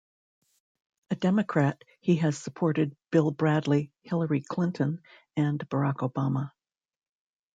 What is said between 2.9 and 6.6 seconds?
Bill Bradley, Hillary Clinton and Barack Obama.